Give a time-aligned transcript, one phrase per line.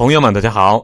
[0.00, 0.82] 朋友们，大家好。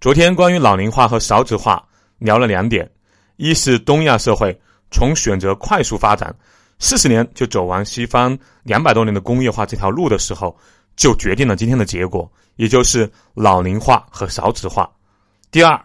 [0.00, 1.80] 昨天关于老龄化和少子化
[2.18, 2.90] 聊了两点：
[3.36, 6.34] 一是东亚社会从选择快速发展，
[6.80, 10.58] 四十年就走完西方两百多年的工业化这条路的时候，
[10.96, 14.90] 就决定了今天的结果，也就是老龄化和少子化。
[15.52, 15.80] 第二，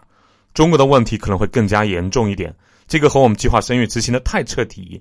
[0.52, 2.52] 中国的问题可能会更加严重一点，
[2.88, 5.00] 这个和我们计划生育执行的太彻底，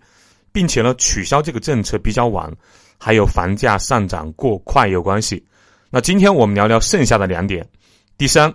[0.51, 2.55] 并且呢取消这个政策比较晚，
[2.99, 5.43] 还有房价上涨过快有关系。
[5.95, 7.69] 那今天我们聊聊剩下的两点。
[8.17, 8.51] 第三，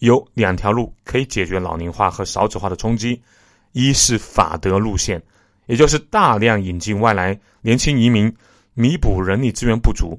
[0.00, 3.22] 有两条路可以解决老龄化和少子化的冲击：
[3.70, 5.22] 一是法德路线，
[5.66, 8.34] 也就是大量引进外来年轻移民，
[8.72, 10.18] 弥补人力资源不足；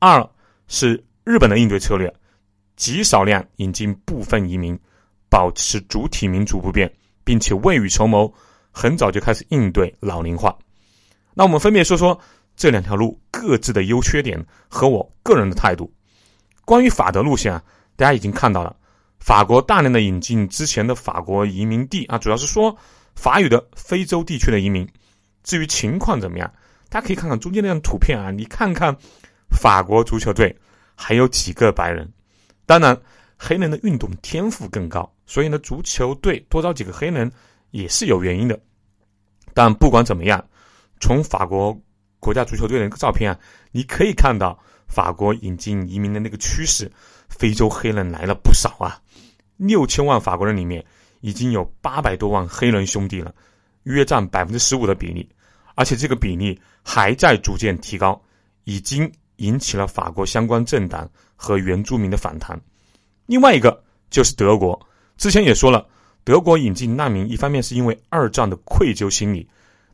[0.00, 0.28] 二
[0.66, 2.12] 是日本的应对策略，
[2.74, 4.76] 极少量引进部分移民，
[5.30, 8.28] 保持主体民族不变，并且未雨绸缪，
[8.72, 10.58] 很早就开始应对老龄化。
[11.32, 12.20] 那我们分别说说。
[12.54, 15.92] 这两条路各自的优缺点和我个人的态度。
[16.64, 17.60] 关于法德路线啊，
[17.96, 18.76] 大家已经看到了，
[19.18, 22.76] 法国大量的引进之前的法国移民地啊，主要是说
[23.16, 24.88] 法语的非洲地区的移民。
[25.42, 26.48] 至于情况怎么样，
[26.88, 28.96] 大家可以看看中间那张图片啊，你看看
[29.50, 30.56] 法国足球队
[30.94, 32.08] 还有几个白人。
[32.64, 32.96] 当然，
[33.36, 37.28] 黑人的运动天赋更高，所以呢，足球队多招几个黑人
[37.72, 38.56] 也是有原因的。
[39.52, 40.46] 但不管怎么样，
[41.00, 41.76] 从法国。
[42.22, 43.38] 国家足球队的那个照片啊，
[43.72, 44.56] 你可以看到
[44.86, 46.88] 法国引进移民的那个趋势，
[47.28, 49.02] 非洲黑人来了不少啊。
[49.56, 50.84] 六千万法国人里面，
[51.20, 53.34] 已经有八百多万黑人兄弟了，
[53.82, 55.28] 约占百分之十五的比例，
[55.74, 58.22] 而且这个比例还在逐渐提高，
[58.62, 62.56] 已经引起了法国相关政党和原住民的反弹。
[63.26, 64.80] 另外一个就是德国，
[65.16, 65.84] 之前也说了，
[66.22, 69.44] 德国引进难民，一方面是因为二战的愧疚心理，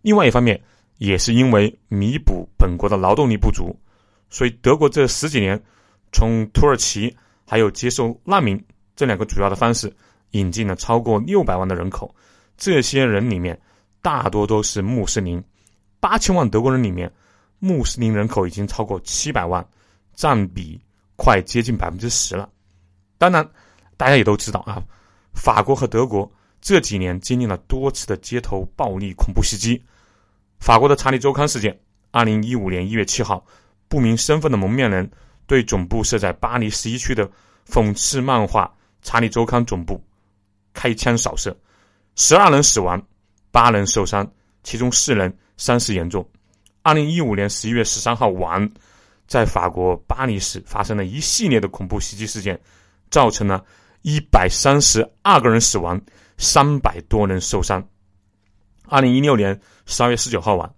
[0.03, 0.61] 另外一方面。
[0.99, 3.75] 也是因为弥补本国的劳动力不足，
[4.31, 5.61] 所以德国这十几年
[6.13, 8.63] 从土耳其还有接受难民
[8.95, 9.95] 这两个主要的方式，
[10.33, 12.15] 引进了超过六百万的人口。
[12.57, 13.59] 这些人里面
[14.03, 15.43] 大多都是穆斯林，
[16.01, 17.11] 八千万德国人里面，
[17.61, 19.65] 穆斯林人口已经超过七百万，
[20.15, 20.81] 占比
[21.15, 22.49] 快接近百分之十了。
[23.19, 23.49] 当然，
[23.97, 24.83] 大家也都知道啊，
[25.33, 26.29] 法国和德国
[26.61, 29.81] 这几年经历了多次的街头暴力恐怖袭击。
[30.59, 31.79] 法国的《查理周刊》事件，
[32.11, 33.45] 二零一五年一月七号，
[33.89, 35.11] 不明身份的蒙面人
[35.47, 37.31] 对总部设在巴黎十一区的
[37.67, 38.67] 讽刺漫画
[39.03, 40.03] 《查理周刊》总部
[40.75, 41.57] 开枪扫射，
[42.17, 43.01] 十二人死亡，
[43.51, 44.31] 八人受伤，
[44.63, 46.29] 其中四人伤势严重。
[46.83, 48.69] 二零一五年十一月十三号晚，
[49.27, 52.59] 在法国巴黎市发生了一系列的恐怖袭击事件，
[53.11, 53.65] 造成了
[54.03, 56.01] 一百三十二个人死亡，
[56.37, 57.83] 三百多人受伤。
[58.89, 60.69] 二零一六年十二月十九号晚，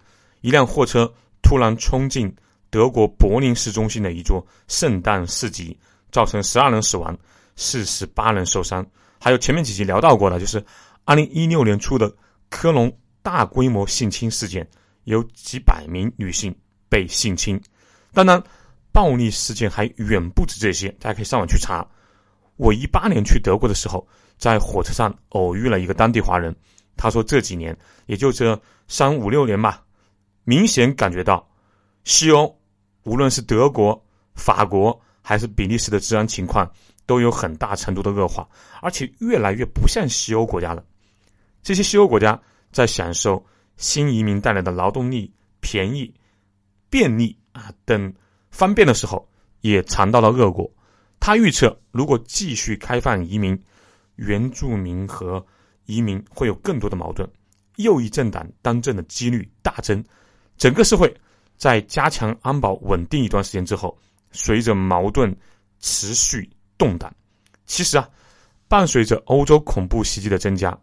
[0.40, 1.10] 一辆货车
[1.42, 2.34] 突然冲进
[2.68, 5.78] 德国柏林市中心的一座圣诞市集，
[6.10, 7.16] 造成十二人死亡，
[7.54, 8.84] 四十八人受伤。
[9.20, 10.64] 还有前面几集聊到过的，就是
[11.04, 12.12] 二零一六年初的
[12.48, 14.68] 科隆大规模性侵事件，
[15.04, 16.54] 有几百名女性
[16.88, 17.60] 被性侵。
[18.12, 18.42] 当然，
[18.90, 21.86] 暴力事件还远不止这些，大家可以上网去查。
[22.56, 24.04] 我一八年去德国的时候，
[24.36, 26.52] 在火车上偶遇了一个当地华人。
[27.02, 27.74] 他说：“这几年，
[28.04, 29.82] 也就这三五六年吧，
[30.44, 31.48] 明显感觉到
[32.04, 32.54] 西欧，
[33.04, 33.98] 无论是德国、
[34.34, 36.70] 法国还是比利时的治安情况，
[37.06, 38.46] 都有很大程度的恶化，
[38.82, 40.84] 而且越来越不像西欧国家了。
[41.62, 42.38] 这些西欧国家
[42.70, 43.42] 在享受
[43.78, 46.14] 新移民带来的劳动力便宜、
[46.90, 48.12] 便利啊等
[48.50, 49.26] 方便的时候，
[49.62, 50.70] 也尝到了恶果。
[51.18, 53.58] 他预测，如果继续开放移民，
[54.16, 55.42] 原住民和……”
[55.90, 57.28] 移民会有更多的矛盾，
[57.76, 60.04] 右翼政党当政的几率大增，
[60.56, 61.12] 整个社会
[61.56, 63.98] 在加强安保稳定一段时间之后，
[64.30, 65.36] 随着矛盾
[65.80, 67.12] 持续动荡。
[67.66, 68.08] 其实啊，
[68.68, 70.78] 伴随着欧洲恐怖袭击的增加，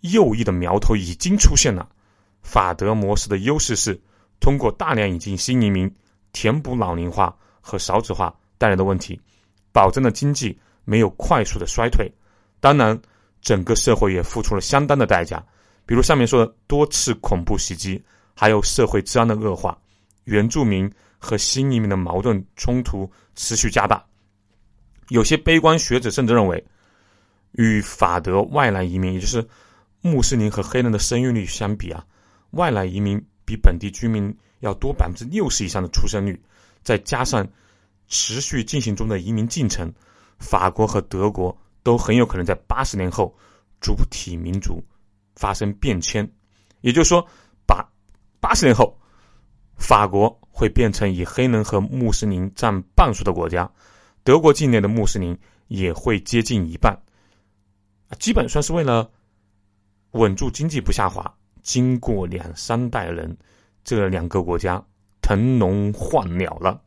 [0.00, 1.86] 右翼的苗头已经出现了。
[2.42, 4.00] 法德模式的优势是
[4.40, 5.94] 通过大量引进新移民，
[6.32, 9.20] 填补老龄化和少子化带来的问题，
[9.72, 12.10] 保证了经济没有快速的衰退。
[12.60, 12.98] 当然。
[13.48, 15.42] 整个社会也付出了相当的代价，
[15.86, 17.98] 比如上面说的多次恐怖袭击，
[18.34, 19.74] 还有社会治安的恶化，
[20.24, 24.04] 原住民和新移民的矛盾冲突持续加大。
[25.08, 26.62] 有些悲观学者甚至认为，
[27.52, 29.42] 与法德外来移民，也就是
[30.02, 32.04] 穆斯林和黑人的生育率相比啊，
[32.50, 36.38] 外来移民比本地居民要多百分之六十以上的出生率，
[36.82, 37.48] 再加上
[38.08, 39.90] 持续进行中的移民进程，
[40.38, 41.58] 法国和德国。
[41.88, 43.34] 都很有可能在八十年后，
[43.80, 44.78] 主体民族
[45.36, 46.30] 发生变迁，
[46.82, 47.26] 也就是说，
[47.66, 47.82] 把
[48.40, 48.94] 八十年后，
[49.78, 53.66] 法国会变成以黑人和穆斯林占半数的国家，
[54.22, 55.34] 德国境内的穆斯林
[55.68, 56.94] 也会接近一半，
[58.18, 59.10] 基本算是为了
[60.10, 61.34] 稳住经济不下滑。
[61.62, 63.34] 经过两三代人，
[63.82, 64.84] 这两个国家
[65.22, 66.78] 腾笼换鸟了。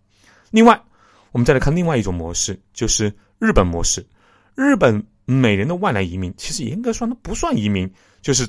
[0.52, 0.80] 另外，
[1.32, 4.06] 我们再来看另外一种模式，就是日本模式。
[4.56, 8.48] 日本每年的外来移民，其实严格说，那不算移民，就是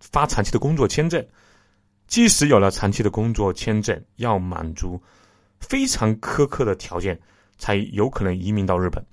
[0.00, 1.24] 发长期的工作签证。
[2.06, 5.02] 即使有了长期的工作签证，要满足
[5.58, 7.18] 非常苛刻的条件，
[7.56, 9.04] 才有可能移民到日本。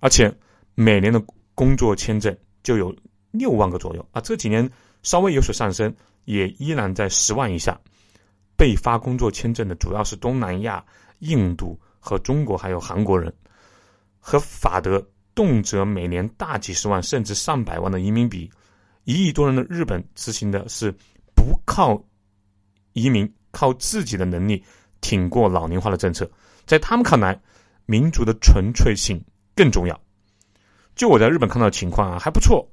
[0.00, 0.32] 而且
[0.74, 1.20] 每年的
[1.54, 2.94] 工作签证就有
[3.32, 4.70] 六万个左右啊，这几年
[5.02, 5.92] 稍微有所上升，
[6.24, 7.78] 也依然在十万以下。
[8.56, 10.84] 被发工作签证的主要是东南亚、
[11.20, 13.32] 印度和中国，还有韩国人。
[14.20, 15.04] 和法德
[15.38, 18.50] 动辄每年大几十万甚至上百万的移民比，
[19.04, 20.92] 一亿多人的日本执行的是
[21.32, 21.96] 不靠
[22.94, 24.60] 移民，靠自己的能力
[25.00, 26.28] 挺过老龄化的政策。
[26.66, 27.40] 在他们看来，
[27.86, 29.24] 民族的纯粹性。
[29.54, 30.00] 更重要，
[30.94, 32.68] 就我在日本看到的情况啊，还不错。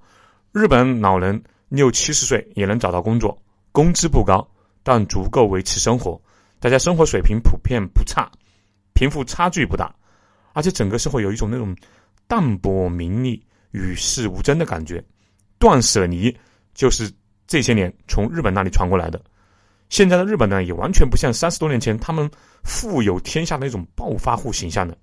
[0.51, 3.39] 日本老人六七十岁也能找到工作，
[3.71, 4.47] 工资不高，
[4.83, 6.19] 但足够维持生活。
[6.59, 8.31] 大家生活水平普遍不差，
[8.94, 9.95] 贫富差距不大，
[10.53, 11.75] 而且整个社会有一种那种
[12.27, 15.04] 淡泊名利、与世无争的感觉。
[15.57, 16.36] 断舍离
[16.74, 17.12] 就是
[17.48, 19.22] 这些年从日本那里传过来的。
[19.89, 22.30] 现在的日本呢，也完全不像三十多年前他们
[22.63, 24.98] 富有天下那种暴发户形象的。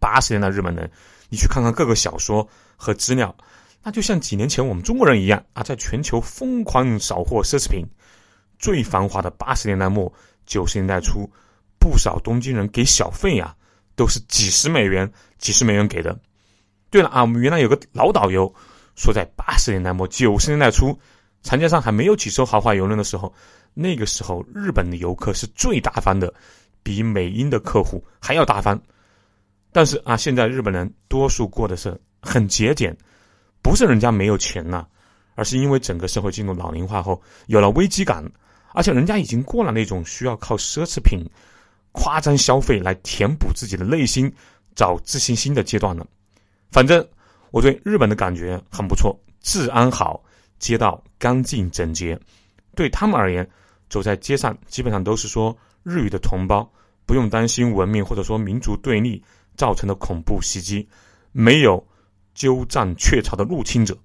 [0.00, 0.90] 八十年代日本人，
[1.28, 2.46] 你去看看各个小说
[2.76, 3.34] 和资料，
[3.82, 7.86] 那就像几年前我们中国人一样啊，在全球疯狂扫货奢侈品。
[8.58, 10.12] 最繁华的八十年代末
[10.46, 11.30] 九十年代初，
[11.78, 13.54] 不少东京人给小费啊，
[13.96, 16.16] 都是几十美元、几十美元给的。
[16.90, 18.54] 对了啊，我们原来有个老导游
[18.94, 20.96] 说，在八十年代末九十年代初，
[21.42, 23.34] 长江上还没有几艘豪华游轮的时候，
[23.74, 26.32] 那个时候日本的游客是最大方的，
[26.82, 28.80] 比美英的客户还要大方。
[29.72, 32.96] 但是啊，现在日本人多数过的是很节俭，
[33.60, 34.86] 不是人家没有钱呐，
[35.34, 38.24] 而是因为整个社会进入老龄化后有了危机感，
[38.72, 41.28] 而且人家已经过了那种需要靠奢侈品、
[41.96, 44.32] 夸张消费来填补自己的内心、
[44.76, 46.06] 找自信心的阶段了。
[46.70, 47.04] 反正
[47.50, 50.22] 我对日本的感觉很不错，治安好，
[50.60, 52.16] 街道干净整洁，
[52.76, 53.48] 对他们而言，
[53.88, 56.70] 走在街上基本上都是说日语的同胞，
[57.04, 59.20] 不用担心文明或者说民族对立。
[59.56, 60.86] 造成的恐怖袭击，
[61.32, 61.82] 没有
[62.34, 63.96] 鸠占鹊巢的入侵者。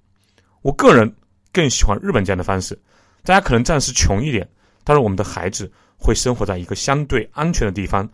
[0.62, 1.14] 我个人
[1.52, 2.74] 更喜欢日本这样的方式。
[3.22, 4.48] 大家可能暂时穷一点，
[4.82, 5.70] 但是我们的孩子
[6.02, 8.08] 会生活在一个相对安全的地方。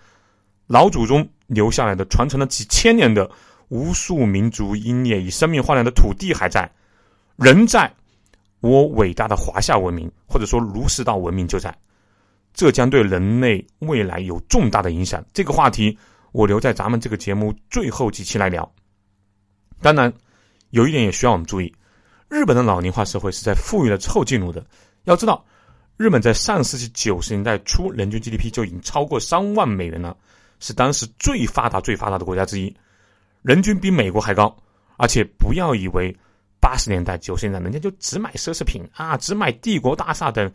[0.67, 3.29] 老祖宗留下来的、传承了几千年的
[3.69, 6.71] 无数民族英烈以生命换来的土地还在，
[7.37, 7.91] 人在，
[8.61, 11.75] 我伟大的华夏文明或者说儒释道文明就在。
[12.53, 15.25] 这将对人类未来有重大的影响。
[15.33, 15.99] 这个话题。
[16.33, 18.71] 我留在咱们这个节目最后几期来聊。
[19.81, 20.13] 当然，
[20.71, 21.75] 有一点也需要我们注意：
[22.29, 24.65] 日本的老龄化社会是在富裕了之后进入的。
[25.05, 25.43] 要知道，
[25.99, 30.17] 日本在上世纪九十年代初，人均 GDP 就已经超过三万美元了，
[30.61, 32.73] 是当时最发达、最发达的国家之一，
[33.43, 34.57] 人均比美国还高。
[34.97, 36.17] 而且，不要以为
[36.61, 40.49] 八十年代、九十年代人家就只买奢侈品啊，只买帝国大厦等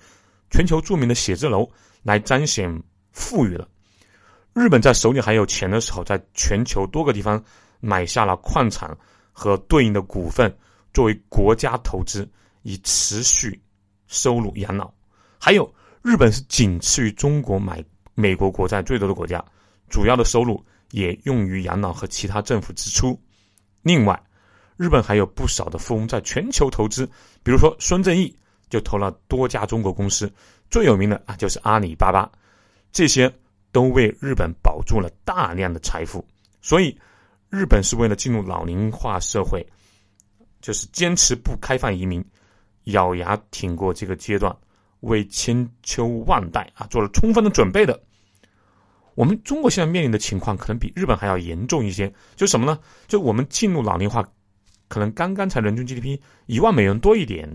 [0.50, 1.70] 全球著名的写字楼
[2.04, 2.82] 来彰显
[3.12, 3.68] 富裕了。
[4.54, 7.44] 日本在手里还有钱的时候，在全球多个地方
[7.82, 8.98] 买下了矿产
[9.34, 10.58] 和对应的股份，
[10.94, 12.26] 作为国家投资，
[12.62, 13.62] 以持续
[14.08, 14.90] 收入养老。
[15.46, 15.70] 还有，
[16.02, 17.84] 日本是仅次于中国买
[18.16, 19.44] 美国国债最多的国家，
[19.90, 23.22] 主要的收入也用于养老和其他政府支出。
[23.82, 24.18] 另外，
[24.78, 27.06] 日本还有不少的富翁在全球投资，
[27.44, 28.34] 比如说孙正义
[28.70, 30.32] 就投了多家中国公司，
[30.70, 32.32] 最有名的啊就是阿里巴巴，
[32.94, 33.30] 这些。
[33.74, 36.24] 都为日本保住了大量的财富，
[36.62, 36.96] 所以
[37.50, 39.66] 日本是为了进入老龄化社会，
[40.62, 42.24] 就是坚持不开放移民，
[42.84, 44.56] 咬牙挺过这个阶段，
[45.04, 47.98] 为千秋万代啊做了充分的准备的。
[49.16, 52.80] 我们中国现在面临的情况可能比日本还要严重一些，就什么呢？
[53.08, 54.28] 就我们进入老龄化，
[54.88, 57.48] 可能刚刚才人均 GDP 一万美元多一点，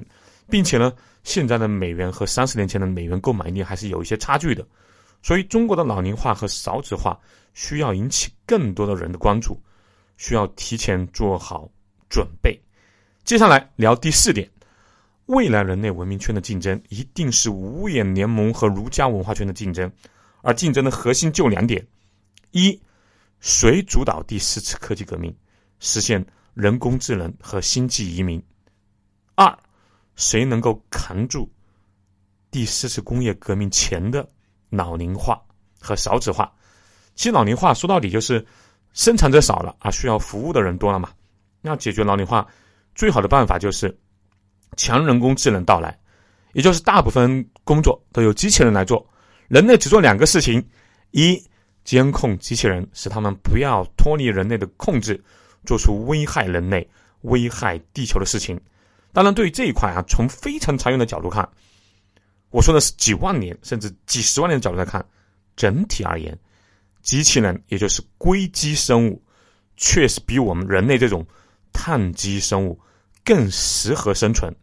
[0.48, 0.92] 并且呢，
[1.24, 4.64] 现在的美元和三十年前的美元购买力还是有一些差距的。
[5.20, 7.18] 所以，中国的老龄化和少子化
[7.54, 9.60] 需要引起更多的人的关注，
[10.16, 11.68] 需要提前做好
[12.08, 12.56] 准备。
[13.24, 14.48] 接下来聊第四点：
[15.28, 19.90] 未来人类文明圈的竞争一定是五眼联盟和儒家文化圈的竞争，
[20.40, 21.86] 而竞争的核心就两点：
[22.50, 22.80] 一，
[23.40, 25.34] 谁主导第四次科技革命，
[25.80, 28.40] 实现人工智能和星际移民；
[29.34, 29.58] 二，
[30.16, 31.50] 谁能够扛住
[32.50, 34.28] 第四次工业革命前的。
[34.70, 35.42] 老龄化
[35.80, 36.52] 和少子化，
[37.14, 38.46] 其实老龄化说到底就是
[38.92, 41.10] 生产者少了啊，需要服务的人多了嘛。
[41.62, 42.46] 那解决老龄化
[42.94, 43.98] 最好的办法就是
[44.78, 45.98] 强人工智能到来，
[46.54, 49.06] 也就是大部分工作都由机器人来做，
[49.48, 50.64] 人类只做两个事情：
[51.10, 51.38] 一，
[51.84, 55.22] 监控机器人，使他们不要脱离人类的控制，
[55.66, 56.88] 做出危害人类、
[57.22, 58.58] 危害地球的事情。
[59.12, 61.46] 当然，对于这一块啊，从非常长远的角度看，
[62.50, 65.04] 我说的是几万年甚至几十万年的角度来看，
[65.56, 66.38] 整体而言。
[67.02, 69.22] 机器人，也就是硅基生物，
[69.76, 71.26] 确实比我们人类这种
[71.72, 72.78] 碳基生物
[73.24, 74.54] 更适合生存。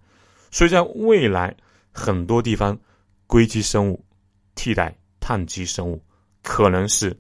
[0.56, 1.54] 所以在未来
[1.92, 2.80] 很多地方，
[3.28, 4.02] 硅基生物
[4.56, 6.02] 替代碳基生物
[6.44, 7.14] 可能是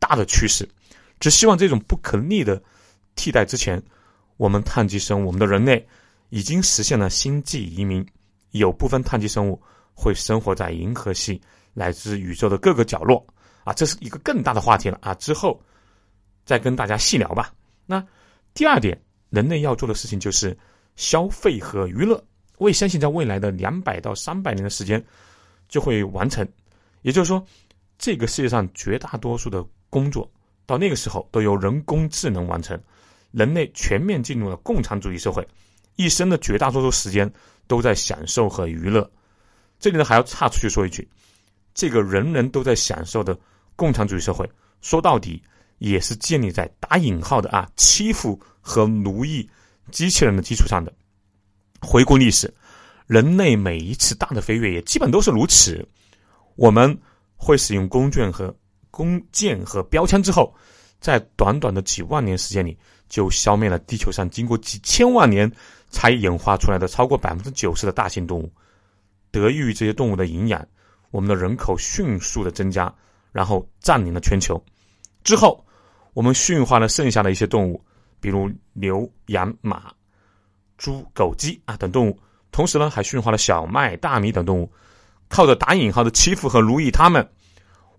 [0.00, 0.68] 大的趋势。
[1.20, 2.60] 只希望这种不可逆的
[3.14, 3.80] 替代之前，
[4.38, 5.86] 我们碳基生物，我们的人类
[6.30, 8.04] 已经实现了星际移民，
[8.50, 9.62] 有部分碳基生物
[9.94, 11.40] 会生活在银河系
[11.72, 13.24] 乃至宇宙的各个角落。
[13.62, 15.14] 啊，这是一个更大的话题了啊！
[15.14, 15.62] 之后
[16.44, 17.54] 再跟大家细聊吧。
[17.86, 18.04] 那
[18.52, 20.58] 第二点，人类要做的事情就是
[20.96, 22.20] 消费和娱乐。
[22.60, 25.02] 我也相信，在未来的两百到三百年的时间
[25.66, 26.46] 就会完成。
[27.00, 27.42] 也就是说，
[27.98, 30.30] 这个世界上绝大多数的工作
[30.66, 32.78] 到那个时候都由人工智能完成，
[33.30, 35.46] 人类全面进入了共产主义社会，
[35.96, 37.32] 一生的绝大多数时间
[37.66, 39.10] 都在享受和娱乐。
[39.78, 41.08] 这里呢，还要岔出去说一句，
[41.72, 43.38] 这个人人都在享受的。
[43.74, 44.46] 共产主义社会
[44.82, 45.42] 说到底
[45.78, 49.48] 也是建立在打引号的啊欺负和奴役
[49.90, 50.92] 机器人的基础上的。
[51.80, 52.52] 回顾历史，
[53.06, 55.86] 人类每一次大的飞跃也基本都是如此。
[56.56, 56.96] 我们
[57.36, 58.54] 会使用弓箭和
[58.90, 60.54] 弓箭和标枪之后，
[61.00, 62.76] 在短短的几万年时间里，
[63.08, 65.50] 就消灭了地球上经过几千万年
[65.88, 68.52] 才演化出来的超过百分之九十的大型动物。
[69.30, 70.66] 得益于这些动物的营养，
[71.10, 72.92] 我们的人口迅速的增加。
[73.32, 74.60] 然后占领了全球，
[75.22, 75.64] 之后
[76.14, 77.80] 我们驯化了剩下的一些动物，
[78.20, 79.94] 比如牛、羊、马、
[80.80, 82.18] 猪、狗、鸡啊等动物，
[82.50, 84.72] 同时呢还驯化了小麦、大米等动物，
[85.28, 87.28] 靠着打引号的欺负和奴役他们，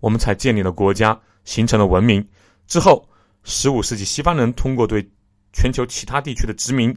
[0.00, 2.28] 我们才建立了国家，形成了文明。
[2.66, 3.08] 之后，
[3.44, 5.08] 十五世纪西方人通过对
[5.52, 6.92] 全球其他地区的殖民，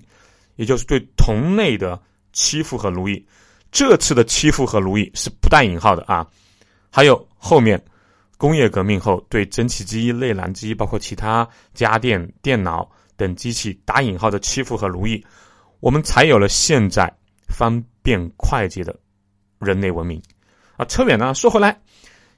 [0.55, 2.01] 也就是对同类的
[2.33, 3.23] 欺负和奴役，
[3.71, 6.27] 这次的欺负和奴役是不带引号的啊，
[6.89, 7.79] 还有后面。
[8.37, 15.25] 工业革命后，对蒸汽机、内燃机，包括其他家电、电脑等机器打引号的欺负和奴役，
[15.85, 17.15] 我们才有了现在
[17.47, 18.99] 方便快捷的
[19.59, 20.19] 人类文明。
[20.77, 21.79] 啊，扯远了，说回来，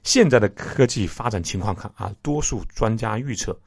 [0.02, 3.58] 现在的科技发展情况看啊，多数专家预测，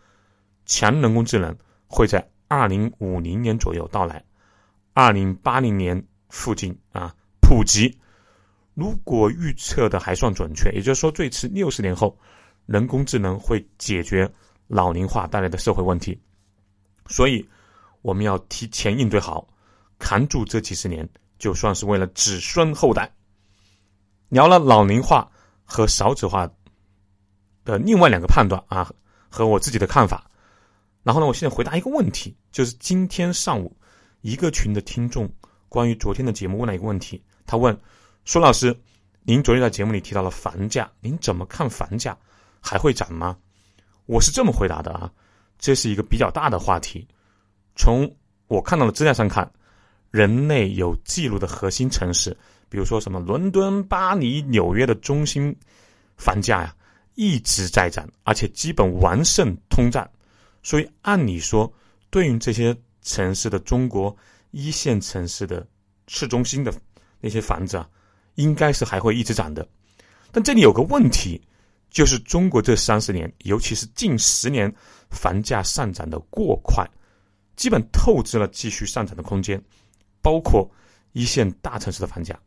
[0.68, 1.58] 强人工智能
[1.88, 4.24] 会在二零五零年左右到来，
[4.94, 7.12] 二零八零年附近啊
[7.42, 7.98] 普及。
[8.76, 12.16] 如果预测的还算准确，也就是说，最迟六十年后，
[12.68, 14.32] 人工智能会解决
[14.68, 16.22] 老龄化带来的社会问题。
[17.08, 17.44] 所以，
[18.04, 19.48] 我们要提前应对好，
[20.02, 21.08] 扛住这几十年，
[21.40, 23.10] 就算是为了子孙后代。
[24.28, 25.32] 聊了老龄化
[25.64, 26.50] 和少子化
[27.64, 28.92] 的另外两个判断啊，
[29.30, 30.30] 和我自己的看法。
[31.04, 33.76] 然后呢，我现在回答一个问题，就是今天上午
[34.22, 35.32] 一个群的听众
[35.70, 37.80] 关于昨天的节目问了一个问题，他问。
[38.24, 38.80] 苏老师，
[39.24, 42.16] 您昨天在节目里提到了房价，您怎么看房价
[42.62, 43.36] 还会涨吗？
[44.06, 45.12] 我是这么回答的啊，
[45.58, 47.08] 这是一个比较大的话题。
[47.76, 48.16] 从
[48.46, 49.52] 我看到的资料上看，
[50.12, 52.38] 人类有记录的核心城市，
[52.70, 55.56] 比如说什么伦敦、巴黎、纽约的中心
[56.18, 56.76] 房价呀，
[57.16, 60.08] 一直在涨，而且基本完胜通胀。
[60.62, 61.74] 所以按理说，
[62.12, 64.16] 对应这些城市的中国
[64.52, 65.66] 一线城市的
[66.08, 66.72] 市中心的
[67.20, 67.90] 那些房子啊。
[68.36, 69.68] 应该是还会一直涨的，
[70.32, 71.40] 但这里有个问题，
[71.90, 74.74] 就是中国这三十年，尤其是近十年，
[75.10, 76.90] 房价上涨的过快，
[77.58, 79.62] 基本透支了继续上涨的空间，
[80.22, 80.70] 包括
[81.12, 82.40] 一线大城市的房价。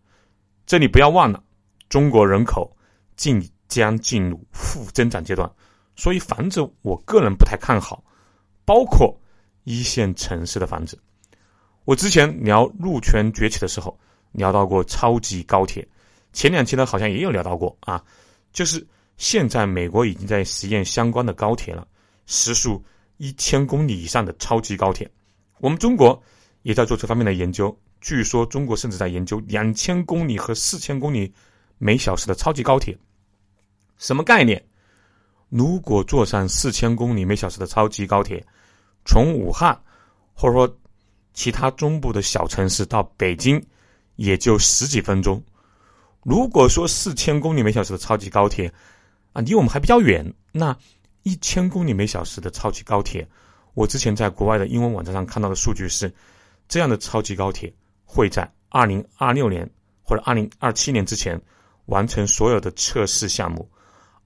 [0.66, 1.42] 这里不要忘了，
[1.88, 2.74] 中国人口
[3.16, 5.50] 即将进入负增长阶段，
[5.96, 8.02] 所以房子我个人不太看好，
[8.64, 9.14] 包括
[9.64, 10.98] 一线城市的房子。
[11.84, 13.98] 我之前聊陆权崛起的时候。
[14.34, 15.86] 聊到过超级高铁，
[16.32, 18.02] 前两期呢好像也有聊到过啊，
[18.52, 18.84] 就是
[19.16, 21.86] 现在美国已经在实验相关的高铁了，
[22.26, 22.84] 时速
[23.18, 25.08] 一千公里以上的超级高铁，
[25.60, 26.20] 我们中国
[26.64, 31.32] 也在做这方面的研究，据说中国甚至在研究两千公里和四千公里
[31.78, 32.98] 每小时的超级高铁，
[33.96, 34.60] 什么概念？
[35.48, 38.44] 如果坐上四千公里每小时的超级高铁，
[39.04, 39.80] 从武汉
[40.34, 40.76] 或者说
[41.32, 43.64] 其他中部的小城市到北京。
[44.16, 45.42] 也就十几分钟。
[46.22, 48.72] 如果说四千公里每小时的超级高铁
[49.32, 50.78] 啊，离我们还比较远，那
[51.24, 53.28] 一千公里每小时的超级高铁，
[53.74, 56.14] 我之前在国外的英文网站上看到的数据是，
[56.68, 57.72] 这样的超级高铁
[58.04, 59.68] 会在二零二六年
[60.02, 61.40] 或者二零二七年之前
[61.86, 63.70] 完成所有的测试项目，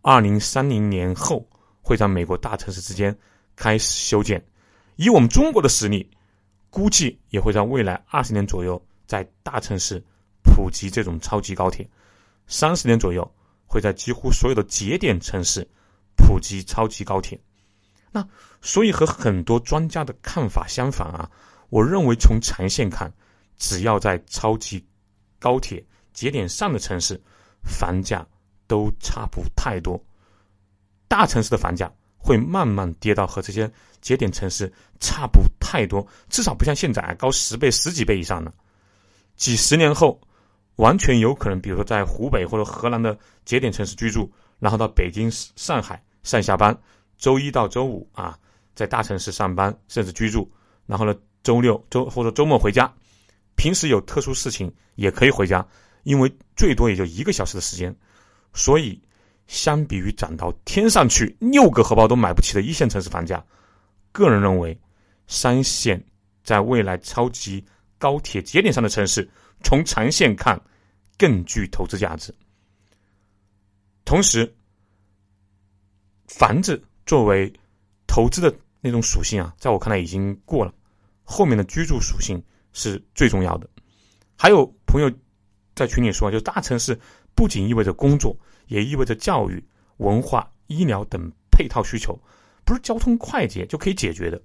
[0.02, 1.46] 二零三零年后
[1.82, 3.16] 会在美国大城市之间
[3.56, 4.42] 开始修建。
[4.96, 6.08] 以我们中国的实力，
[6.70, 10.02] 估计也会在未来二十年左右在大城市
[10.42, 11.88] 普及这种超级高铁，
[12.46, 13.28] 三十年左右
[13.66, 15.66] 会在几乎所有的节点城市
[16.16, 17.38] 普及超级高铁。
[18.10, 18.26] 那
[18.62, 21.30] 所以和很多专家的看法相反啊，
[21.68, 23.12] 我认为从长线看，
[23.56, 24.84] 只要在超级
[25.38, 27.20] 高铁节点上的城市，
[27.62, 28.26] 房价
[28.66, 30.02] 都差不太多，
[31.06, 31.92] 大城市的房价。
[32.20, 33.70] 会慢慢跌到和这些
[34.00, 38.52] 节点城市差不太多，至少不像现在高十倍、十几倍以上的。
[39.36, 40.20] 几十年后，
[40.76, 46.76] 完全有可能，比如说在湖北或者河南的节点城市居住，然后到北京、上海上下班，
[47.16, 48.36] 周一到周五啊，
[48.74, 50.50] 在大城市上班甚至居住，
[50.86, 52.92] 然后呢，周六周或者周末回家，
[53.56, 55.66] 平时有特殊事情也可以回家，
[56.02, 57.94] 因为最多也就一个小时的时间，
[58.52, 59.00] 所以。
[59.48, 63.42] 相比于涨到天上去，六个荷包都买不起的一线城市房价，
[64.12, 64.78] 个人认为，
[65.26, 66.04] 三线
[66.44, 67.64] 在未来超级
[67.96, 69.26] 高铁节点上的城市，
[69.64, 70.60] 从长线看
[71.16, 72.30] 更具投资价值。
[74.04, 74.54] 同时，
[76.26, 77.50] 房子作为
[78.06, 80.74] 投资的那种属性啊，在我看来已经过了，
[81.30, 82.42] 后面的居住属性
[82.72, 83.68] 是最重要的。
[84.36, 85.12] 还有朋友
[85.74, 86.98] 在群里说，就大城市
[87.34, 88.34] 不仅意味着工作。
[88.66, 89.64] 也意味着教育、
[89.96, 92.14] 文化、医疗等配套需求，
[92.66, 94.38] 不是交通快捷就可以解决的。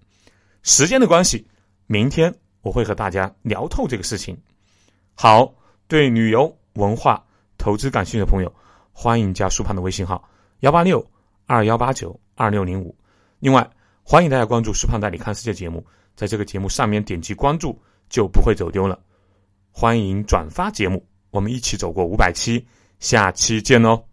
[0.61, 1.45] 时间的关系，
[1.87, 4.41] 明天我会和大家聊透这个事情。
[5.13, 5.53] 好，
[5.89, 7.21] 对旅游、文化、
[7.57, 8.55] 投资感兴趣的朋友，
[8.93, 10.23] 欢迎加苏胖的微信号
[10.61, 11.05] 幺八六
[11.45, 12.97] 二幺八九二六零五。
[13.39, 13.69] 另外，
[14.03, 15.85] 欢迎大家关注苏胖带你看世界节目，
[16.15, 17.77] 在这个节目上面点击关注，
[18.09, 18.99] 就不会走丢了。
[19.71, 22.65] 欢迎转发节目，我们一起走过五百期，
[22.99, 24.12] 下期见哦。